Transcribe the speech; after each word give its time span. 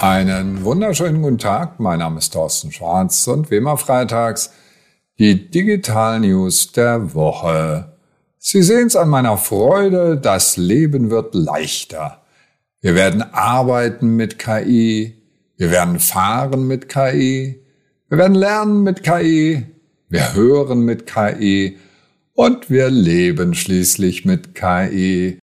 Einen 0.00 0.62
wunderschönen 0.62 1.22
guten 1.22 1.38
Tag. 1.38 1.80
Mein 1.80 1.98
Name 1.98 2.18
ist 2.18 2.32
Thorsten 2.32 2.70
Schwarz 2.70 3.26
und 3.26 3.50
wie 3.50 3.56
immer 3.56 3.76
freitags 3.76 4.52
die 5.18 5.50
Digital 5.50 6.20
News 6.20 6.70
der 6.70 7.14
Woche. 7.14 7.96
Sie 8.38 8.62
sehen 8.62 8.86
es 8.86 8.94
an 8.94 9.08
meiner 9.08 9.36
Freude, 9.36 10.16
das 10.16 10.56
Leben 10.56 11.10
wird 11.10 11.34
leichter. 11.34 12.22
Wir 12.80 12.94
werden 12.94 13.22
arbeiten 13.22 14.14
mit 14.14 14.38
KI, 14.38 15.20
wir 15.56 15.72
werden 15.72 15.98
fahren 15.98 16.68
mit 16.68 16.88
KI, 16.88 17.60
wir 18.08 18.18
werden 18.18 18.36
lernen 18.36 18.84
mit 18.84 19.02
KI, 19.02 19.66
wir 20.08 20.32
hören 20.32 20.82
mit 20.82 21.06
KI 21.06 21.76
und 22.34 22.70
wir 22.70 22.88
leben 22.88 23.52
schließlich 23.52 24.24
mit 24.24 24.54
KI. 24.54 25.40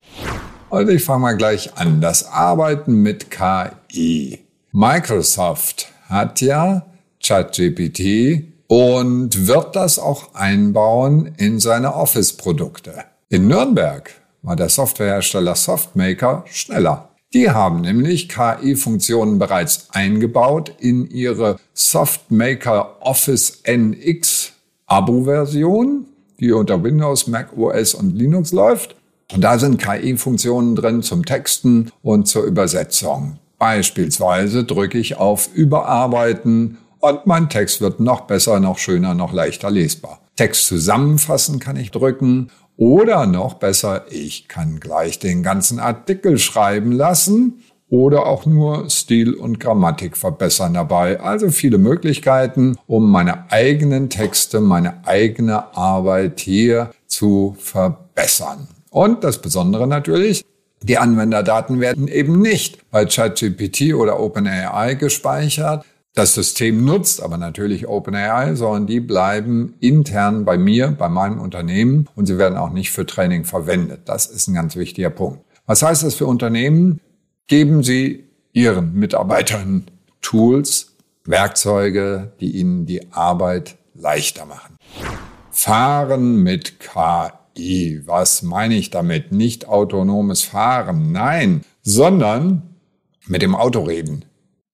Und 0.70 0.88
ich 0.90 1.02
fange 1.02 1.22
mal 1.22 1.36
gleich 1.36 1.76
an. 1.76 2.00
Das 2.00 2.28
Arbeiten 2.28 3.02
mit 3.02 3.32
KI. 3.32 4.43
Microsoft 4.76 5.92
hat 6.08 6.40
ja 6.40 6.84
ChatGPT 7.22 8.42
und 8.66 9.46
wird 9.46 9.76
das 9.76 10.00
auch 10.00 10.34
einbauen 10.34 11.32
in 11.36 11.60
seine 11.60 11.94
Office-Produkte. 11.94 13.04
In 13.28 13.46
Nürnberg 13.46 14.10
war 14.42 14.56
der 14.56 14.68
Softwarehersteller 14.68 15.54
Softmaker 15.54 16.44
schneller. 16.50 17.10
Die 17.32 17.50
haben 17.50 17.82
nämlich 17.82 18.28
KI-Funktionen 18.28 19.38
bereits 19.38 19.90
eingebaut 19.92 20.74
in 20.80 21.08
ihre 21.08 21.60
Softmaker 21.72 22.96
Office 22.98 23.62
NX 23.62 24.54
Abo-Version, 24.86 26.06
die 26.40 26.50
unter 26.50 26.82
Windows, 26.82 27.28
Mac 27.28 27.56
OS 27.56 27.94
und 27.94 28.10
Linux 28.16 28.50
läuft. 28.50 28.96
Und 29.32 29.40
da 29.40 29.56
sind 29.56 29.80
KI-Funktionen 29.80 30.74
drin 30.74 31.04
zum 31.04 31.24
Texten 31.24 31.92
und 32.02 32.26
zur 32.26 32.42
Übersetzung. 32.42 33.38
Beispielsweise 33.64 34.64
drücke 34.64 34.98
ich 34.98 35.16
auf 35.16 35.48
Überarbeiten 35.54 36.76
und 37.00 37.26
mein 37.26 37.48
Text 37.48 37.80
wird 37.80 37.98
noch 37.98 38.26
besser, 38.26 38.60
noch 38.60 38.76
schöner, 38.76 39.14
noch 39.14 39.32
leichter 39.32 39.70
lesbar. 39.70 40.20
Text 40.36 40.66
zusammenfassen 40.66 41.60
kann 41.60 41.76
ich 41.76 41.90
drücken 41.90 42.50
oder 42.76 43.24
noch 43.24 43.54
besser, 43.54 44.04
ich 44.10 44.48
kann 44.48 44.80
gleich 44.80 45.18
den 45.18 45.42
ganzen 45.42 45.78
Artikel 45.78 46.36
schreiben 46.36 46.92
lassen 46.92 47.62
oder 47.88 48.26
auch 48.26 48.44
nur 48.44 48.90
Stil 48.90 49.32
und 49.32 49.60
Grammatik 49.60 50.18
verbessern 50.18 50.74
dabei. 50.74 51.20
Also 51.20 51.48
viele 51.48 51.78
Möglichkeiten, 51.78 52.76
um 52.86 53.10
meine 53.10 53.50
eigenen 53.50 54.10
Texte, 54.10 54.60
meine 54.60 55.06
eigene 55.06 55.74
Arbeit 55.74 56.38
hier 56.40 56.90
zu 57.06 57.56
verbessern. 57.58 58.68
Und 58.90 59.24
das 59.24 59.40
Besondere 59.40 59.86
natürlich, 59.86 60.44
die 60.86 60.98
Anwenderdaten 60.98 61.80
werden 61.80 62.08
eben 62.08 62.40
nicht 62.40 62.90
bei 62.90 63.06
ChatGPT 63.06 63.94
oder 63.94 64.20
OpenAI 64.20 64.94
gespeichert. 64.94 65.84
Das 66.12 66.34
System 66.34 66.84
nutzt 66.84 67.22
aber 67.22 67.38
natürlich 67.38 67.88
OpenAI, 67.88 68.54
sondern 68.54 68.86
die 68.86 69.00
bleiben 69.00 69.74
intern 69.80 70.44
bei 70.44 70.58
mir, 70.58 70.88
bei 70.88 71.08
meinem 71.08 71.40
Unternehmen 71.40 72.06
und 72.14 72.26
sie 72.26 72.36
werden 72.36 72.58
auch 72.58 72.70
nicht 72.70 72.92
für 72.92 73.06
Training 73.06 73.44
verwendet. 73.44 74.02
Das 74.04 74.26
ist 74.26 74.46
ein 74.46 74.54
ganz 74.54 74.76
wichtiger 74.76 75.08
Punkt. 75.08 75.40
Was 75.66 75.82
heißt 75.82 76.02
das 76.02 76.16
für 76.16 76.26
Unternehmen? 76.26 77.00
Geben 77.46 77.82
Sie 77.82 78.24
Ihren 78.52 78.94
Mitarbeitern 78.94 79.86
Tools, 80.20 80.92
Werkzeuge, 81.24 82.32
die 82.40 82.58
ihnen 82.58 82.84
die 82.84 83.10
Arbeit 83.10 83.76
leichter 83.94 84.44
machen. 84.44 84.76
Fahren 85.50 86.42
mit 86.42 86.78
KI. 86.78 87.30
KI. 87.54 88.02
Was 88.04 88.42
meine 88.42 88.74
ich 88.74 88.90
damit? 88.90 89.32
Nicht 89.32 89.68
autonomes 89.68 90.42
Fahren, 90.42 91.12
nein, 91.12 91.62
sondern 91.82 92.62
mit 93.26 93.42
dem 93.42 93.54
Auto 93.54 93.82
reden. 93.82 94.24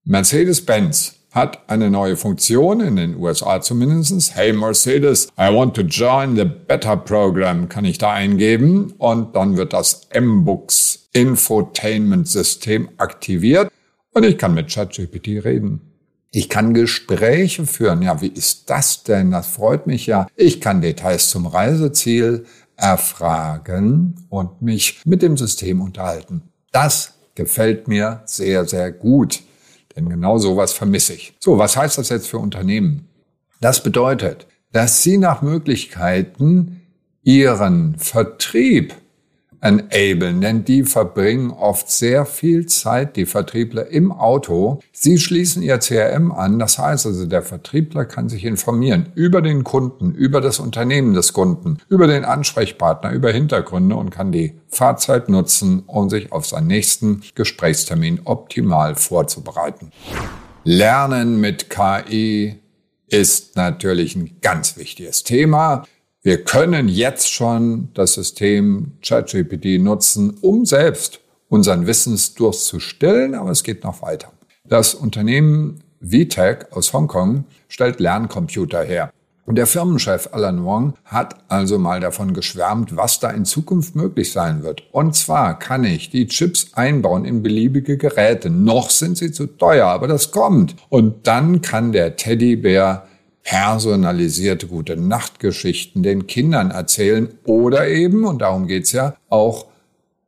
Mercedes-Benz 0.04 1.16
hat 1.30 1.70
eine 1.70 1.90
neue 1.90 2.16
Funktion, 2.16 2.80
in 2.80 2.96
den 2.96 3.16
USA 3.16 3.60
zumindestens. 3.60 4.34
Hey 4.34 4.52
Mercedes, 4.52 5.28
I 5.38 5.54
want 5.54 5.76
to 5.76 5.82
join 5.82 6.34
the 6.34 6.44
Better 6.44 6.96
Program, 6.96 7.68
kann 7.68 7.84
ich 7.84 7.98
da 7.98 8.12
eingeben 8.12 8.94
und 8.98 9.36
dann 9.36 9.56
wird 9.56 9.72
das 9.72 10.08
M-Books 10.10 11.08
Infotainment 11.12 12.26
System 12.26 12.88
aktiviert 12.96 13.70
und 14.12 14.24
ich 14.24 14.38
kann 14.38 14.54
mit 14.54 14.72
ChatGPT 14.72 15.44
reden. 15.44 15.90
Ich 16.32 16.48
kann 16.48 16.74
Gespräche 16.74 17.66
führen. 17.66 18.02
Ja, 18.02 18.22
wie 18.22 18.28
ist 18.28 18.70
das 18.70 19.02
denn? 19.02 19.32
Das 19.32 19.48
freut 19.48 19.88
mich 19.88 20.06
ja. 20.06 20.28
Ich 20.36 20.60
kann 20.60 20.80
Details 20.80 21.28
zum 21.28 21.46
Reiseziel 21.46 22.44
erfragen 22.80 24.26
und 24.28 24.62
mich 24.62 25.02
mit 25.04 25.22
dem 25.22 25.36
System 25.36 25.80
unterhalten. 25.80 26.42
Das 26.72 27.14
gefällt 27.34 27.88
mir 27.88 28.22
sehr, 28.24 28.66
sehr 28.66 28.90
gut. 28.92 29.42
Denn 29.96 30.08
genau 30.08 30.38
sowas 30.38 30.72
vermisse 30.72 31.14
ich. 31.14 31.34
So, 31.40 31.58
was 31.58 31.76
heißt 31.76 31.98
das 31.98 32.08
jetzt 32.08 32.28
für 32.28 32.38
Unternehmen? 32.38 33.08
Das 33.60 33.82
bedeutet, 33.82 34.46
dass 34.72 35.02
sie 35.02 35.18
nach 35.18 35.42
Möglichkeiten 35.42 36.82
ihren 37.22 37.98
Vertrieb 37.98 38.94
enablen, 39.60 40.40
denn 40.40 40.64
die 40.64 40.84
verbringen 40.84 41.50
oft 41.50 41.90
sehr 41.90 42.24
viel 42.24 42.66
Zeit, 42.66 43.16
die 43.16 43.26
Vertriebler 43.26 43.88
im 43.88 44.10
Auto. 44.12 44.80
Sie 44.92 45.18
schließen 45.18 45.62
ihr 45.62 45.78
CRM 45.78 46.32
an, 46.32 46.58
das 46.58 46.78
heißt 46.78 47.06
also, 47.06 47.26
der 47.26 47.42
Vertriebler 47.42 48.04
kann 48.04 48.28
sich 48.28 48.44
informieren 48.44 49.12
über 49.14 49.42
den 49.42 49.64
Kunden, 49.64 50.12
über 50.14 50.40
das 50.40 50.58
Unternehmen 50.60 51.12
des 51.14 51.32
Kunden, 51.32 51.78
über 51.88 52.06
den 52.06 52.24
Ansprechpartner, 52.24 53.12
über 53.12 53.30
Hintergründe 53.30 53.96
und 53.96 54.10
kann 54.10 54.32
die 54.32 54.54
Fahrzeit 54.68 55.28
nutzen, 55.28 55.82
um 55.86 56.08
sich 56.08 56.32
auf 56.32 56.46
seinen 56.46 56.68
nächsten 56.68 57.22
Gesprächstermin 57.34 58.20
optimal 58.24 58.94
vorzubereiten. 58.94 59.90
Lernen 60.64 61.40
mit 61.40 61.70
KI 61.70 62.60
ist 63.08 63.56
natürlich 63.56 64.14
ein 64.16 64.38
ganz 64.40 64.76
wichtiges 64.76 65.24
Thema. 65.24 65.84
Wir 66.22 66.44
können 66.44 66.88
jetzt 66.88 67.32
schon 67.32 67.88
das 67.94 68.12
System 68.12 68.92
ChatGPT 69.02 69.80
nutzen, 69.80 70.36
um 70.42 70.66
selbst 70.66 71.20
unseren 71.48 71.86
Wissensdurst 71.86 72.66
zu 72.66 72.78
stillen, 72.78 73.34
aber 73.34 73.50
es 73.50 73.62
geht 73.62 73.84
noch 73.84 74.02
weiter. 74.02 74.30
Das 74.68 74.92
Unternehmen 74.92 75.82
VTech 76.02 76.72
aus 76.72 76.92
Hongkong 76.92 77.44
stellt 77.68 78.00
Lerncomputer 78.00 78.82
her. 78.82 79.10
Und 79.46 79.54
der 79.56 79.66
Firmenchef 79.66 80.28
Alan 80.32 80.62
Wong 80.62 80.92
hat 81.06 81.36
also 81.48 81.78
mal 81.78 82.00
davon 82.00 82.34
geschwärmt, 82.34 82.94
was 82.94 83.18
da 83.18 83.30
in 83.30 83.46
Zukunft 83.46 83.96
möglich 83.96 84.30
sein 84.30 84.62
wird. 84.62 84.82
Und 84.92 85.16
zwar 85.16 85.58
kann 85.58 85.84
ich 85.84 86.10
die 86.10 86.26
Chips 86.26 86.72
einbauen 86.74 87.24
in 87.24 87.42
beliebige 87.42 87.96
Geräte. 87.96 88.50
Noch 88.50 88.90
sind 88.90 89.16
sie 89.16 89.32
zu 89.32 89.46
teuer, 89.46 89.86
aber 89.86 90.06
das 90.06 90.32
kommt. 90.32 90.76
Und 90.90 91.26
dann 91.26 91.62
kann 91.62 91.92
der 91.92 92.16
Teddybär 92.16 93.06
personalisierte 93.42 94.66
gute 94.66 94.96
Nachtgeschichten 94.96 96.02
den 96.02 96.26
Kindern 96.26 96.70
erzählen 96.70 97.28
oder 97.44 97.88
eben, 97.88 98.24
und 98.24 98.42
darum 98.42 98.66
geht's 98.66 98.92
ja, 98.92 99.16
auch 99.28 99.66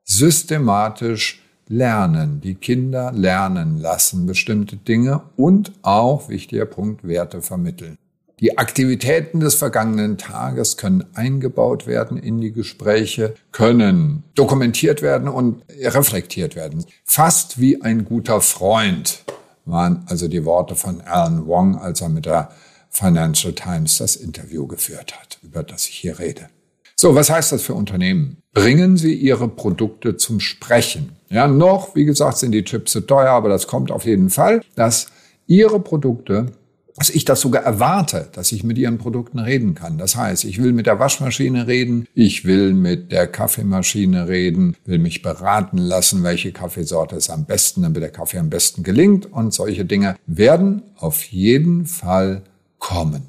systematisch 0.04 1.42
lernen, 1.68 2.40
die 2.40 2.54
Kinder 2.54 3.12
lernen 3.12 3.78
lassen 3.78 4.26
bestimmte 4.26 4.76
Dinge 4.76 5.22
und 5.36 5.72
auch, 5.82 6.28
wichtiger 6.28 6.66
Punkt, 6.66 7.06
Werte 7.06 7.40
vermitteln. 7.40 7.96
Die 8.40 8.58
Aktivitäten 8.58 9.38
des 9.38 9.54
vergangenen 9.54 10.18
Tages 10.18 10.76
können 10.76 11.04
eingebaut 11.14 11.86
werden 11.86 12.16
in 12.16 12.40
die 12.40 12.50
Gespräche, 12.50 13.34
können 13.52 14.24
dokumentiert 14.34 15.00
werden 15.00 15.28
und 15.28 15.62
reflektiert 15.80 16.56
werden. 16.56 16.84
Fast 17.04 17.60
wie 17.60 17.82
ein 17.82 18.04
guter 18.04 18.40
Freund 18.40 19.22
waren 19.64 20.04
also 20.08 20.26
die 20.26 20.44
Worte 20.44 20.74
von 20.74 21.00
Alan 21.02 21.46
Wong, 21.46 21.78
als 21.78 22.00
er 22.00 22.08
mit 22.08 22.26
der 22.26 22.50
Financial 22.92 23.52
Times 23.54 23.98
das 23.98 24.16
Interview 24.16 24.66
geführt 24.66 25.18
hat, 25.18 25.38
über 25.42 25.62
das 25.62 25.88
ich 25.88 25.96
hier 25.96 26.18
rede. 26.18 26.48
So, 26.94 27.14
was 27.14 27.30
heißt 27.30 27.50
das 27.50 27.62
für 27.62 27.74
Unternehmen? 27.74 28.36
Bringen 28.52 28.96
Sie 28.96 29.14
Ihre 29.14 29.48
Produkte 29.48 30.16
zum 30.16 30.38
Sprechen. 30.38 31.16
Ja, 31.30 31.48
noch, 31.48 31.96
wie 31.96 32.04
gesagt, 32.04 32.38
sind 32.38 32.52
die 32.52 32.64
Chips 32.64 32.92
zu 32.92 33.00
teuer, 33.00 33.30
aber 33.30 33.48
das 33.48 33.66
kommt 33.66 33.90
auf 33.90 34.04
jeden 34.04 34.30
Fall, 34.30 34.60
dass 34.76 35.06
Ihre 35.46 35.80
Produkte 35.80 36.52
dass 36.96 37.10
ich 37.10 37.24
das 37.24 37.40
sogar 37.40 37.62
erwarte, 37.62 38.28
dass 38.32 38.52
ich 38.52 38.64
mit 38.64 38.78
ihren 38.78 38.98
Produkten 38.98 39.38
reden 39.38 39.74
kann. 39.74 39.98
Das 39.98 40.16
heißt, 40.16 40.44
ich 40.44 40.62
will 40.62 40.72
mit 40.72 40.86
der 40.86 40.98
Waschmaschine 40.98 41.66
reden, 41.66 42.06
ich 42.14 42.44
will 42.44 42.74
mit 42.74 43.12
der 43.12 43.26
Kaffeemaschine 43.26 44.28
reden, 44.28 44.76
will 44.84 44.98
mich 44.98 45.22
beraten 45.22 45.78
lassen, 45.78 46.22
welche 46.22 46.52
Kaffeesorte 46.52 47.16
ist 47.16 47.30
am 47.30 47.46
besten, 47.46 47.82
damit 47.82 48.02
der 48.02 48.10
Kaffee 48.10 48.38
am 48.38 48.50
besten 48.50 48.82
gelingt 48.82 49.26
und 49.26 49.54
solche 49.54 49.84
Dinge 49.84 50.16
werden 50.26 50.82
auf 50.96 51.24
jeden 51.24 51.86
Fall 51.86 52.42
kommen. 52.82 53.28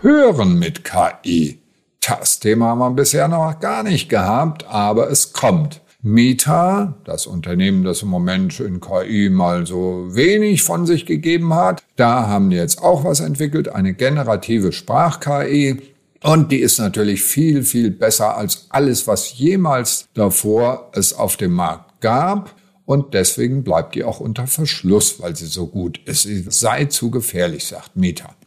Hören 0.00 0.58
mit 0.58 0.84
KI. 0.84 1.58
Das 2.00 2.40
Thema 2.40 2.68
haben 2.68 2.78
wir 2.78 2.90
bisher 2.92 3.28
noch 3.28 3.60
gar 3.60 3.82
nicht 3.82 4.08
gehabt, 4.08 4.64
aber 4.66 5.10
es 5.10 5.34
kommt. 5.34 5.82
Meta, 6.00 6.94
das 7.04 7.26
Unternehmen, 7.26 7.82
das 7.82 8.02
im 8.02 8.08
Moment 8.08 8.60
in 8.60 8.80
KI 8.80 9.28
mal 9.30 9.66
so 9.66 10.06
wenig 10.14 10.62
von 10.62 10.86
sich 10.86 11.06
gegeben 11.06 11.52
hat, 11.52 11.82
da 11.96 12.28
haben 12.28 12.50
die 12.50 12.56
jetzt 12.56 12.80
auch 12.80 13.04
was 13.04 13.18
entwickelt, 13.18 13.68
eine 13.68 13.94
generative 13.94 14.72
Sprach-KI. 14.72 15.82
Und 16.22 16.52
die 16.52 16.60
ist 16.60 16.78
natürlich 16.78 17.22
viel, 17.22 17.64
viel 17.64 17.90
besser 17.90 18.36
als 18.36 18.68
alles, 18.70 19.08
was 19.08 19.36
jemals 19.36 20.06
davor 20.14 20.90
es 20.94 21.12
auf 21.12 21.36
dem 21.36 21.52
Markt 21.52 22.00
gab. 22.00 22.54
und 22.86 23.12
deswegen 23.12 23.64
bleibt 23.64 23.96
die 23.96 24.04
auch 24.04 24.18
unter 24.18 24.46
Verschluss, 24.46 25.20
weil 25.20 25.36
sie 25.36 25.46
so 25.46 25.66
gut 25.66 26.00
ist. 26.06 26.22
Sie 26.22 26.46
sei 26.48 26.86
zu 26.86 27.10
gefährlich, 27.10 27.66
sagt 27.66 27.96
Meta. 27.96 28.37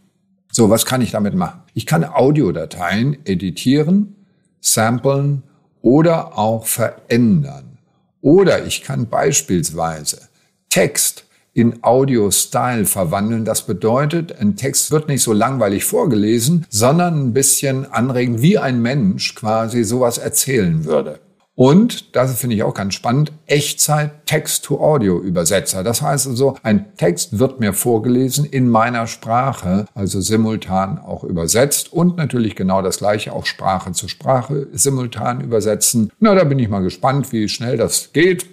So, 0.52 0.70
was 0.70 0.86
kann 0.86 1.02
ich 1.02 1.12
damit 1.12 1.34
machen? 1.34 1.62
Ich 1.74 1.86
kann 1.86 2.04
Audiodateien 2.04 3.26
editieren, 3.26 4.16
samplen 4.60 5.44
oder 5.82 6.38
auch 6.38 6.66
verändern. 6.66 7.78
Oder 8.22 8.66
ich 8.66 8.84
kann 8.84 9.08
beispielsweise 9.08 10.30
Text 10.70 11.26
in 11.54 11.84
Audio-Style 11.84 12.86
verwandeln. 12.86 13.46
Das 13.46 13.66
bedeutet, 13.66 14.40
ein 14.40 14.56
Text 14.56 14.92
wird 14.92 15.08
nicht 15.08 15.24
so 15.24 15.34
langweilig 15.34 15.84
vorgelesen, 15.84 16.66
sondern 16.70 17.28
ein 17.28 17.34
bisschen 17.34 17.92
anregend, 17.92 18.42
wie 18.42 18.58
ein 18.58 18.82
Mensch 18.82 19.36
quasi 19.36 19.84
sowas 19.84 20.18
erzählen 20.18 20.86
würde. 20.86 21.20
Und, 21.56 22.16
das 22.16 22.40
finde 22.40 22.56
ich 22.56 22.64
auch 22.64 22.74
ganz 22.74 22.94
spannend, 22.94 23.34
Echtzeit 23.46 24.26
Text-to-Audio-Übersetzer. 24.26 25.84
Das 25.84 26.02
heißt 26.02 26.28
also, 26.28 26.56
ein 26.64 26.96
Text 26.96 27.40
wird 27.40 27.60
mir 27.60 27.74
vorgelesen 27.74 28.46
in 28.46 28.70
meiner 28.70 29.06
Sprache, 29.06 29.86
also 29.94 30.22
simultan 30.22 30.98
auch 30.98 31.26
übersetzt 31.26 31.92
und 31.92 32.16
natürlich 32.16 32.56
genau 32.56 32.82
das 32.82 33.00
gleiche, 33.00 33.34
auch 33.34 33.46
Sprache 33.46 33.92
zu 33.92 34.08
Sprache 34.08 34.68
simultan 34.72 35.42
übersetzen. 35.42 36.12
Na, 36.20 36.34
da 36.36 36.46
bin 36.46 36.58
ich 36.58 36.70
mal 36.70 36.84
gespannt, 36.84 37.34
wie 37.34 37.50
schnell 37.50 37.76
das 37.76 38.14
geht, 38.14 38.46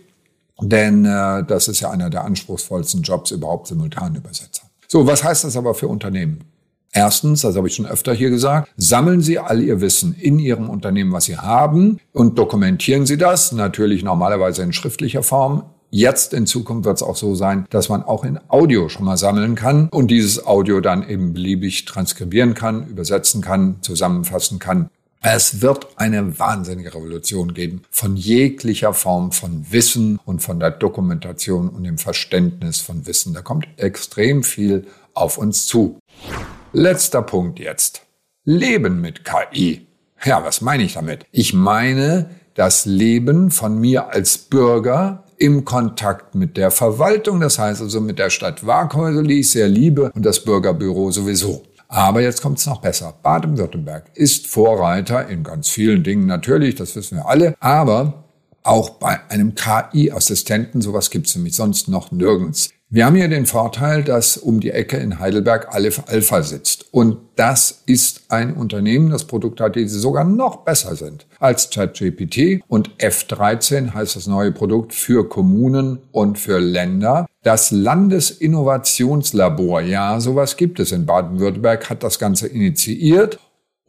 denn 0.61 1.05
äh, 1.05 1.45
das 1.45 1.69
ist 1.69 1.79
ja 1.81 1.91
einer 1.91 2.11
der 2.11 2.25
anspruchsvollsten 2.25 3.03
Jobs 3.03 3.31
überhaupt, 3.31 3.69
Simultanübersetzer. 3.69 4.65
So, 4.89 5.07
was 5.07 5.23
heißt 5.23 5.45
das 5.45 5.57
aber 5.57 5.75
für 5.75 5.87
Unternehmen? 5.87 6.41
Erstens, 6.93 7.43
das 7.43 7.57
habe 7.57 7.69
ich 7.69 7.75
schon 7.75 7.87
öfter 7.87 8.15
hier 8.15 8.31
gesagt, 8.31 8.71
sammeln 8.77 9.21
Sie 9.21 9.39
all 9.39 9.63
Ihr 9.63 9.81
Wissen 9.81 10.15
in 10.15 10.39
Ihrem 10.39 10.71
Unternehmen, 10.71 11.13
was 11.13 11.25
Sie 11.25 11.37
haben, 11.37 12.01
und 12.13 12.39
dokumentieren 12.39 13.07
Sie 13.07 13.19
das, 13.19 13.53
natürlich 13.53 14.03
normalerweise 14.03 14.63
in 14.63 14.73
schriftlicher 14.73 15.23
Form. 15.23 15.65
Jetzt 15.91 16.35
in 16.35 16.47
Zukunft 16.47 16.85
wird 16.85 16.97
es 16.97 17.03
auch 17.03 17.17
so 17.17 17.35
sein, 17.35 17.67
dass 17.71 17.89
man 17.89 18.03
auch 18.03 18.25
in 18.25 18.39
Audio 18.49 18.89
schon 18.89 19.07
mal 19.07 19.17
sammeln 19.17 19.55
kann 19.55 19.89
und 19.89 20.11
dieses 20.11 20.47
Audio 20.47 20.81
dann 20.81 21.09
eben 21.09 21.33
beliebig 21.33 21.87
transkribieren 21.87 22.55
kann, 22.55 22.87
übersetzen 22.89 23.41
kann, 23.41 23.77
zusammenfassen 23.81 24.59
kann. 24.59 24.91
Es 25.21 25.63
wird 25.63 25.89
eine 25.97 26.39
wahnsinnige 26.39 26.95
Revolution 26.95 27.53
geben 27.53 27.83
von 27.91 28.17
jeglicher 28.17 28.95
Form 28.95 29.33
von 29.33 29.67
Wissen 29.71 30.21
und 30.25 30.41
von 30.41 30.61
der 30.61 30.71
Dokumentation 30.71 31.71
und 31.71 31.85
dem 31.85 31.99
Verständnis 31.99 32.81
von 32.81 33.07
Wissen. 33.07 33.35
Da 33.35 33.41
kommt 33.41 33.67
extrem 33.79 34.45
viel 34.45 34.87
auf 35.15 35.37
uns 35.37 35.67
zu. 35.67 35.99
Letzter 36.73 37.23
Punkt 37.23 37.59
jetzt. 37.59 38.03
Leben 38.45 39.01
mit 39.01 39.25
KI. 39.25 39.87
Ja, 40.25 40.45
was 40.45 40.61
meine 40.61 40.83
ich 40.83 40.95
damit? 40.95 41.25
Ich 41.33 41.55
meine 41.55 42.29
das 42.55 42.85
Leben 42.85 43.51
von 43.51 43.81
mir 43.81 44.13
als 44.13 44.37
Bürger 44.37 45.25
im 45.39 45.65
Kontakt 45.65 46.35
mit 46.35 46.59
der 46.59 46.71
Verwaltung, 46.71 47.41
das 47.41 47.59
heißt 47.59 47.81
also 47.81 48.03
mit 48.03 48.19
der 48.19 48.29
Stadt 48.29 48.67
Waghäusel, 48.67 49.27
die 49.27 49.41
ich 49.41 49.51
sehr 49.51 49.69
liebe, 49.69 50.13
und 50.15 50.27
das 50.27 50.45
Bürgerbüro 50.45 51.11
sowieso. 51.11 51.63
Aber 51.89 52.21
jetzt 52.21 52.43
kommt 52.43 52.59
es 52.59 52.67
noch 52.67 52.83
besser. 52.83 53.15
Baden-Württemberg 53.23 54.11
ist 54.15 54.47
Vorreiter 54.47 55.27
in 55.29 55.45
ganz 55.45 55.71
vielen 55.71 56.03
Dingen 56.03 56.27
natürlich, 56.27 56.75
das 56.75 56.95
wissen 56.97 57.17
wir 57.17 57.27
alle, 57.27 57.55
aber 57.61 58.25
auch 58.63 58.91
bei 58.91 59.19
einem 59.31 59.55
KI-Assistenten, 59.55 60.83
sowas 60.83 61.09
gibt 61.09 61.29
es 61.29 61.37
nämlich 61.37 61.57
sonst 61.57 61.89
noch 61.89 62.13
nirgends. 62.13 62.71
Wir 62.91 63.05
haben 63.05 63.17
hier 63.17 63.29
den 63.29 63.45
Vorteil, 63.45 64.03
dass 64.03 64.39
um 64.39 64.61
die 64.61 64.71
Ecke 64.71 64.97
in 64.97 65.19
Heidelberg 65.19 65.75
Aleph 65.75 66.05
Alpha 66.07 66.41
sitzt. 66.41 66.87
Und 66.91 67.19
das 67.37 67.83
ist 67.85 68.23
ein 68.31 68.55
Unternehmen, 68.55 69.11
das 69.11 69.27
Produkt 69.27 69.61
hat, 69.61 69.77
die 69.77 69.87
sogar 69.87 70.25
noch 70.25 70.65
besser 70.65 70.97
sind 70.97 71.27
als 71.39 71.69
ChatGPT. 71.69 72.63
Und 72.67 72.97
F13 72.97 73.93
heißt 73.93 74.17
das 74.17 74.27
neue 74.27 74.53
Produkt 74.53 74.95
für 74.95 75.29
Kommunen 75.29 75.99
und 76.13 76.39
für 76.39 76.61
Länder. 76.61 77.27
Das 77.43 77.73
Landesinnovationslabor, 77.73 79.83
ja, 79.83 80.19
sowas 80.19 80.57
gibt 80.57 80.81
es 80.81 80.91
in 80.91 81.05
Baden-Württemberg, 81.05 81.91
hat 81.91 82.03
das 82.03 82.19
Ganze 82.19 82.47
initiiert 82.47 83.39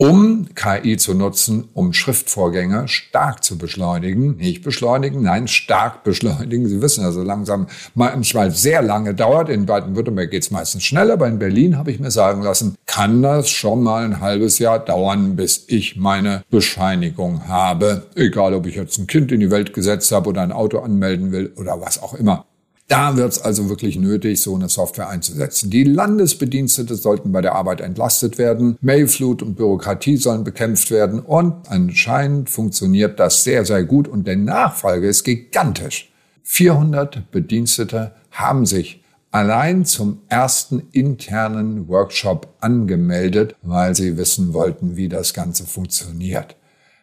um 0.01 0.48
KI 0.56 0.96
zu 0.96 1.13
nutzen, 1.13 1.68
um 1.74 1.92
Schriftvorgänge 1.92 2.88
stark 2.88 3.44
zu 3.44 3.57
beschleunigen. 3.57 4.38
Nicht 4.38 4.63
beschleunigen, 4.63 5.22
nein, 5.22 5.50
stark 5.50 6.06
beschleunigen. 6.06 6.69
Sie 6.69 6.81
wissen 6.81 7.04
also 7.04 7.22
langsam, 7.22 7.68
manchmal 7.96 8.51
sehr 8.51 8.81
lange 8.81 9.13
dauert. 9.13 9.50
In 9.50 9.66
Baden-Württemberg 9.66 10.31
geht 10.31 10.44
es 10.44 10.51
meistens 10.51 10.86
schneller, 10.86 11.13
aber 11.13 11.28
in 11.28 11.38
Berlin 11.38 11.78
habe 11.78 11.92
ich 11.92 12.00
mir 12.00 12.12
sagen 12.12 12.42
lassen, 12.42 12.75
kann 12.86 13.22
das 13.22 13.50
schon 13.50 13.84
mal 13.84 14.06
ein 14.06 14.22
halbes 14.22 14.57
Jahr 14.57 14.80
dauern, 14.80 15.36
bis 15.36 15.66
ich 15.68 15.98
meine 15.98 16.44
Bescheinigung 16.50 17.50
habe. 17.50 18.07
Egal, 18.16 18.54
ob 18.54 18.68
ich 18.68 18.75
jetzt 18.75 19.00
ein 19.00 19.07
Kind 19.07 19.34
in 19.34 19.42
die 19.42 19.52
Welt 19.52 19.74
gesetzt 19.74 20.13
habe 20.13 20.30
oder 20.30 20.42
ein 20.42 20.54
Auto 20.54 20.80
anmelden 20.80 21.34
will 21.34 21.52
oder 21.57 21.81
was 21.81 22.02
auch 22.02 22.13
immer. 22.13 22.45
Da 22.90 23.16
wird 23.18 23.34
es 23.34 23.42
also 23.42 23.70
wirklich 23.70 24.00
nötig, 24.00 24.42
so 24.42 24.56
eine 24.56 24.68
Software 24.68 25.10
einzusetzen. 25.10 25.70
Die 25.70 25.84
Landesbedienstete 25.84 26.96
sollten 26.96 27.32
bei 27.32 27.40
der 27.40 27.54
Arbeit 27.54 27.82
entlastet 27.82 28.40
werden, 28.40 28.80
Mailflut 28.82 29.44
und 29.44 29.56
Bürokratie 29.56 30.18
sollen 30.18 30.44
bekämpft 30.44 30.90
werden 30.90 31.20
und 31.20 31.70
anscheinend 31.70 32.50
funktioniert 32.50 33.20
das 33.20 33.44
sehr, 33.44 33.64
sehr 33.64 33.84
gut 33.84 34.08
und 34.08 34.28
der 34.28 34.38
Nachfolge 34.38 35.08
ist 35.08 35.24
gigantisch. 35.24 36.12
400 36.42 37.30
Bedienstete 37.30 38.14
haben 38.32 38.66
sich 38.66 39.04
allein 39.30 39.86
zum 39.86 40.24
ersten 40.28 40.82
internen 40.92 41.88
Workshop 41.90 42.56
angemeldet, 42.60 43.56
weil 43.62 43.94
sie 43.94 44.18
wissen 44.18 44.54
wollten, 44.54 44.96
wie 44.96 45.10
das 45.10 45.36
Ganze 45.36 45.68
funktioniert. 45.68 46.56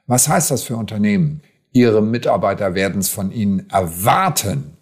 Was 0.08 0.28
heißt 0.28 0.50
das 0.50 0.64
für 0.64 0.76
Unternehmen? 0.76 1.42
Ihre 1.72 2.02
Mitarbeiter 2.02 2.74
werden 2.74 3.02
es 3.02 3.08
von 3.08 3.30
Ihnen 3.30 3.70
erwarten, 3.70 4.75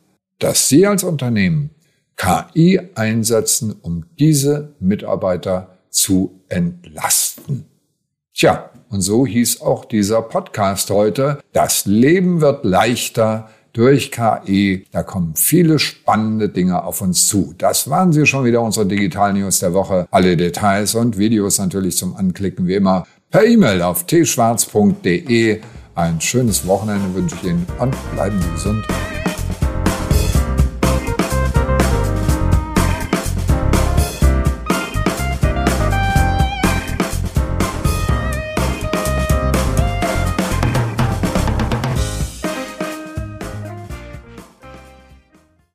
dass 0.45 0.69
Sie 0.69 0.87
als 0.87 1.03
Unternehmen 1.05 1.71
KI 2.17 2.79
einsetzen, 2.95 3.75
um 3.81 4.05
diese 4.19 4.75
Mitarbeiter 4.79 5.79
zu 5.89 6.39
entlasten. 6.49 7.65
Tja, 8.35 8.69
und 8.91 9.01
so 9.01 9.27
hieß 9.27 9.63
auch 9.63 9.87
dieser 9.87 10.21
Podcast 10.21 10.91
heute. 10.91 11.39
Das 11.55 11.87
Leben 11.87 12.43
wird 12.43 12.63
leichter 12.67 13.49
durch 13.73 14.11
KI. 14.11 14.85
Da 14.93 15.03
kommen 15.03 15.35
viele 15.35 15.79
spannende 15.79 16.51
Dinge 16.51 16.85
auf 16.85 17.01
uns 17.01 17.27
zu. 17.27 17.55
Das 17.57 17.89
waren 17.89 18.13
sie 18.13 18.27
schon 18.27 18.45
wieder, 18.45 18.61
unsere 18.61 18.85
Digital 18.85 19.33
News 19.33 19.61
der 19.61 19.73
Woche. 19.73 20.07
Alle 20.11 20.37
Details 20.37 20.95
und 20.95 21.17
Videos 21.17 21.59
natürlich 21.59 21.97
zum 21.97 22.17
Anklicken 22.17 22.67
wie 22.67 22.75
immer 22.75 23.07
per 23.31 23.47
E-Mail 23.47 23.81
auf 23.81 24.05
tschwarz.de. 24.05 25.63
Ein 25.95 26.21
schönes 26.21 26.67
Wochenende 26.67 27.15
wünsche 27.15 27.35
ich 27.37 27.45
Ihnen 27.45 27.67
und 27.79 27.95
bleiben 28.15 28.39
Sie 28.43 28.51
gesund. 28.51 28.85